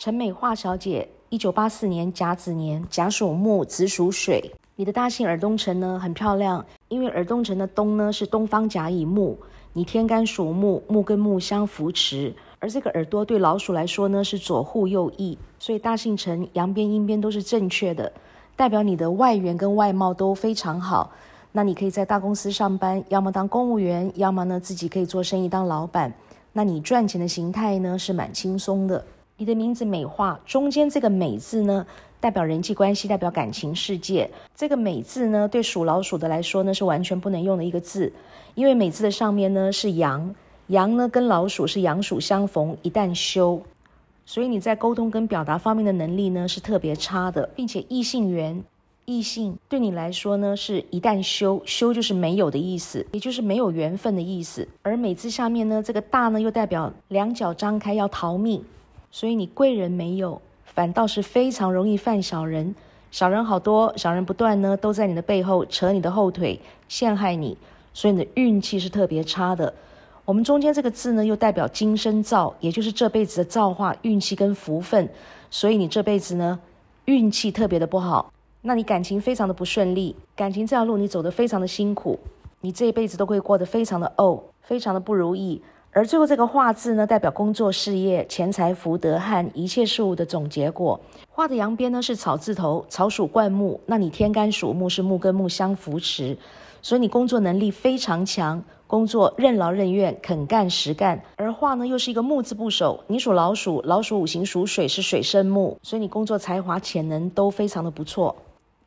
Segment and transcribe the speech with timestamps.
[0.00, 4.50] 陈美华小姐，一九八四年甲子年，甲属木，子属水。
[4.74, 9.36] 你的大姓尔东城呢很漂亮，因为尔东城的东呢是东方甲乙木，
[9.74, 18.10] 你天干属木，木跟木相扶持，而这个耳朵对老鼠来说呢是左护右翼，所以大姓陈阳边阴边都是正确的，
[18.56, 21.12] 代表你的外缘跟外貌都非常好。
[21.52, 26.10] 那你可以在大公司上班，要么当公务员，要么呢自己可以做生意当老板。
[26.54, 29.04] 那你赚钱的形态呢是蛮轻松的。
[29.40, 31.86] 你的名字美化中间这个美字呢，
[32.20, 34.30] 代表人际关系，代表感情世界。
[34.54, 38.12] 这个美字呢，对属老鼠的来说呢，是完全不能用的一个字，
[38.54, 40.34] 因为美字的上面呢是羊，
[40.66, 43.62] 羊呢跟老鼠是羊鼠相逢，一旦休，
[44.26, 48.62] 所以你在沟通跟表达方面的能力呢是特别差的，并且异性缘，
[49.06, 54.68] 异性对你来说呢是一旦休，休就是没有的意思，也就是没有缘分的意思。
[54.82, 58.62] 而美字下面呢，这个大呢又代表两脚张开要逃命。
[59.10, 62.74] 所以你贵人没有，反倒是非常容易犯小人。
[63.10, 67.58] 小人好多，小人不断呢，都在你的背后扯你的后腿，陷害你。
[67.92, 69.74] 所以你的运气是特别差的。
[70.24, 75.08] 我们中间这个字呢，又代表今生造，也就是这辈子的造化、运气跟福分。
[75.50, 76.60] 所以你这辈子呢，
[77.06, 78.32] 运气特别的不好。
[78.62, 82.16] 那你感情非常的不顺利，感情这条路你走得非常的辛苦，
[82.60, 85.60] 你这一辈子都会过得非常的哦，非常的不如意。
[85.92, 91.00] 而最后这个“画”字呢，代表工作、事业、钱财、福德和一切事物的总结果。
[91.28, 96.38] 画的阳边呢是草字头，草属灌木，那你天干属木，是木跟木相扶持，
[96.80, 101.20] 所以你工作能力非常强，工作任劳任怨，肯干实干。
[101.34, 108.36] 而画呢又是一个木字部首，你属老鼠，老鼠五行属水，是水生木，所以你工作才华、潜能都非常的不错。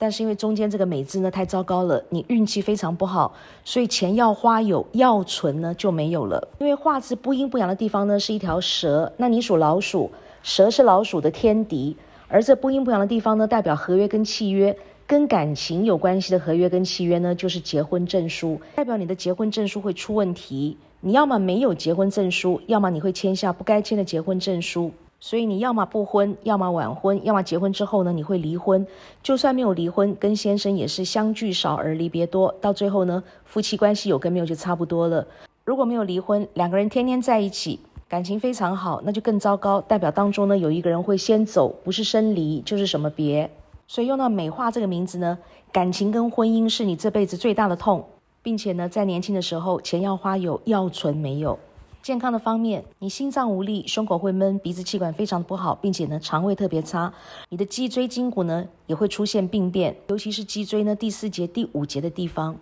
[0.04, 6.45] 但是因为中间这个美字呢太糟糕了，你运气非常不好，所以钱要花有，要存呢就没有了。
[6.60, 11.95] 因为画字不阴不阳的地方呢是一条蛇，那你属老鼠，蛇是老鼠的天敌，
[12.28, 14.76] 而这不阴不阳的地方呢代表合约跟契约，
[15.08, 24.92] 跟感情有关系的合约跟契约呢就是结婚证书，代表你的结婚证书会出问题，你要么没有结婚证书，要么你会签下不该签的结婚证书。
[25.23, 28.86] 所以你要么不婚，要么晚婚，要么结婚之后呢，你会离婚。
[29.22, 35.26] 就算没有离婚，跟先生也是相聚少而离别多，到最后呢，夫妻关系有跟没有就差不多了。
[35.64, 37.80] 如果没有离婚，两个人天天在一起，
[38.10, 43.50] 感情非常好，那就更糟糕，代表当中呢有一个人会先走，不是生离就是什么别。
[43.88, 45.38] 所以用到美化这个名字呢，
[45.72, 48.04] 感情跟婚姻是你这辈子最大的痛，
[48.42, 51.58] 并且呢，在年轻的时候钱要花有，要存没有。
[52.03, 57.14] 健康的方面，你心脏无力，胸口会闷，鼻子气管非常不好，并且呢肠胃特别差。
[57.47, 62.58] 你的脊椎筋骨呢也会出现病变，尤其是脊椎呢第四节、第五节的地方。